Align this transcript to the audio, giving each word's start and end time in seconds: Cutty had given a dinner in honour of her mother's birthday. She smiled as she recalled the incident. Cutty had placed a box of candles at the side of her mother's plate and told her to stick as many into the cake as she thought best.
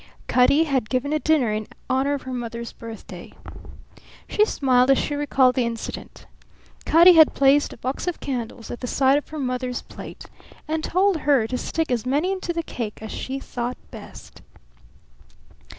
Cutty 0.25 0.63
had 0.63 0.89
given 0.89 1.13
a 1.13 1.19
dinner 1.19 1.51
in 1.53 1.67
honour 1.87 2.15
of 2.15 2.23
her 2.23 2.33
mother's 2.33 2.73
birthday. 2.73 3.33
She 4.27 4.45
smiled 4.45 4.89
as 4.89 4.97
she 4.97 5.13
recalled 5.13 5.53
the 5.53 5.63
incident. 5.63 6.25
Cutty 6.85 7.13
had 7.13 7.35
placed 7.35 7.71
a 7.71 7.77
box 7.77 8.07
of 8.07 8.19
candles 8.19 8.71
at 8.71 8.79
the 8.79 8.87
side 8.87 9.19
of 9.19 9.29
her 9.29 9.37
mother's 9.37 9.83
plate 9.83 10.25
and 10.67 10.83
told 10.83 11.17
her 11.17 11.45
to 11.45 11.55
stick 11.55 11.91
as 11.91 12.03
many 12.03 12.31
into 12.31 12.51
the 12.51 12.63
cake 12.63 12.97
as 12.99 13.11
she 13.11 13.37
thought 13.37 13.77
best. 13.91 14.41